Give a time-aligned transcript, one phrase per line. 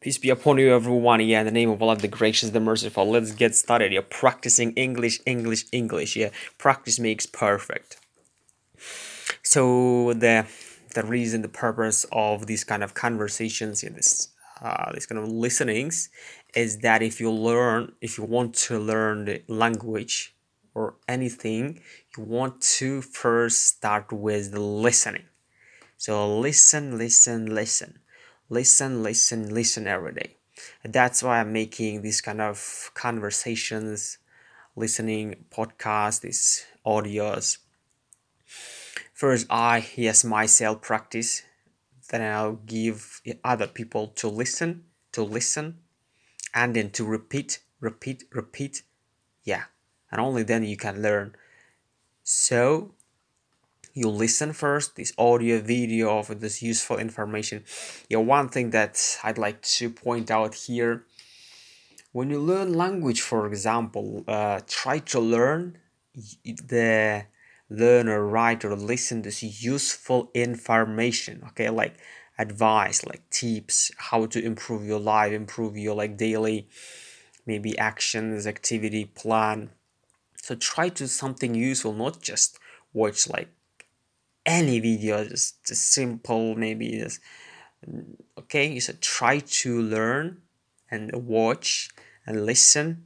[0.00, 1.18] Peace be upon you, everyone.
[1.20, 3.10] Yeah, in the name of Allah, the gracious, the merciful.
[3.10, 3.92] Let's get started.
[3.92, 6.14] You're practicing English, English, English.
[6.14, 7.98] Yeah, practice makes perfect.
[9.42, 10.46] So the
[10.94, 14.28] the reason, the purpose of these kind of conversations, yeah, this
[14.62, 16.10] uh, these kind of listenings,
[16.54, 20.32] is that if you learn, if you want to learn the language
[20.74, 21.80] or anything,
[22.16, 25.24] you want to first start with the listening.
[25.96, 27.98] So listen, listen, listen
[28.48, 30.36] listen, listen, listen every day.
[30.84, 34.18] That's why I'm making these kind of conversations,
[34.76, 37.58] listening podcasts, these audios.
[39.12, 41.42] First, I yes myself practice,
[42.10, 45.78] then I'll give other people to listen, to listen,
[46.54, 48.82] and then to repeat, repeat, repeat.
[49.44, 49.64] Yeah,
[50.10, 51.34] and only then you can learn.
[52.22, 52.94] So
[53.98, 57.64] you listen first this audio video of this useful information.
[58.08, 61.04] Yeah one thing that i'd like to point out here
[62.12, 65.76] when you learn language for example uh, try to learn
[66.44, 67.24] the
[67.68, 71.68] learn or write or listen this useful information okay?
[71.68, 71.94] Like
[72.38, 76.68] advice like tips how to improve your life improve your like daily
[77.46, 79.70] maybe actions activity plan.
[80.40, 82.58] So try to something useful not just
[82.92, 83.48] watch like
[84.48, 87.20] any video just, just simple maybe just
[88.38, 90.40] okay you should try to learn
[90.90, 91.90] and watch
[92.26, 93.04] and listen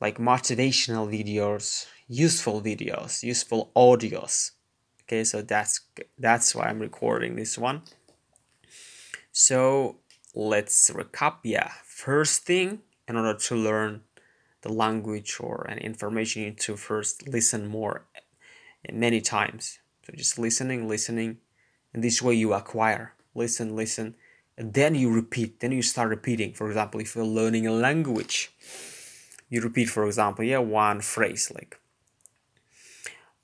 [0.00, 4.52] like motivational videos useful videos useful audios.
[5.02, 5.80] Okay so that's
[6.18, 7.82] that's why i'm recording this one.
[9.32, 9.96] So
[10.34, 11.38] let's recap.
[11.42, 14.02] Yeah first thing in order to learn
[14.62, 20.16] the language or any information you need to first listen more eh, many times so
[20.16, 21.38] just listening, listening,
[21.92, 23.14] and this way you acquire.
[23.34, 24.14] Listen, listen,
[24.56, 25.60] and then you repeat.
[25.60, 26.54] Then you start repeating.
[26.54, 28.52] For example, if you're learning a language,
[29.50, 31.78] you repeat, for example, yeah, one phrase like.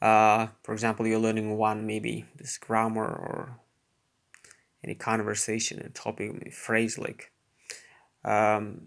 [0.01, 3.61] Uh, for example, you're learning one maybe this grammar or
[4.85, 7.33] any conversation and topic phrase like
[8.25, 8.81] um,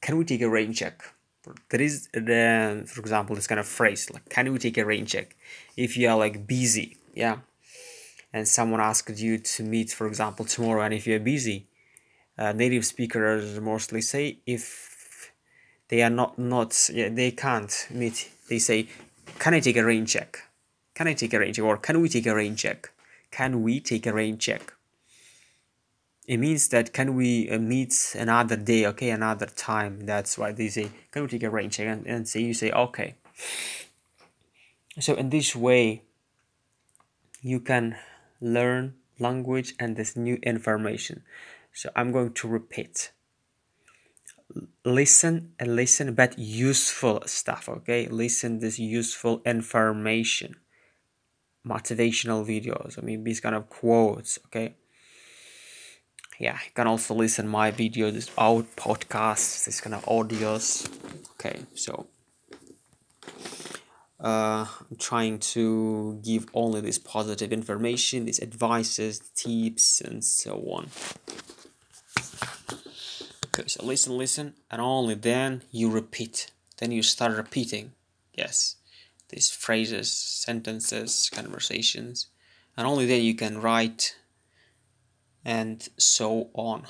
[0.00, 1.02] can we take a rain check
[1.68, 5.04] there is the for example this kind of phrase like can we take a rain
[5.04, 5.36] check
[5.76, 7.38] if you are like busy yeah.
[8.32, 11.68] And someone asked you to meet for example tomorrow and if you're busy.
[12.36, 15.32] Uh, native speakers mostly say if
[15.88, 18.88] they are not not yeah, they can't meet they say
[19.38, 20.42] can i take a rain check?
[20.94, 21.64] Can i take a rain check?
[21.64, 22.90] Or can we take a rain check?
[23.30, 24.72] Can we take a rain check?
[26.26, 30.06] It means that can we uh, meet another day okay another time?
[30.06, 31.86] That's why they say can we take a rain check?
[31.86, 33.14] And, and say you say okay.
[34.98, 36.02] So in this way
[37.44, 37.94] you can
[38.40, 41.22] learn language and this new information.
[41.74, 43.12] So I'm going to repeat.
[44.84, 48.08] Listen and listen, but useful stuff, okay?
[48.08, 50.56] Listen this useful information.
[51.66, 54.74] Motivational videos, I mean these kind of quotes, okay?
[56.38, 60.88] Yeah, you can also listen my videos, out podcasts, this kind of audios.
[61.32, 62.06] Okay, so
[64.24, 70.88] uh, I'm trying to give only this positive information, these advices, tips, and so on.
[73.46, 76.50] Okay, so listen, listen, and only then you repeat.
[76.78, 77.92] Then you start repeating.
[78.32, 78.76] Yes,
[79.28, 82.28] these phrases, sentences, conversations,
[82.78, 84.16] and only then you can write
[85.44, 86.86] and so on.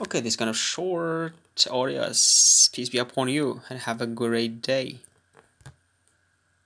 [0.00, 2.72] Okay, this kind of short audios.
[2.72, 5.00] Peace be upon you and have a great day.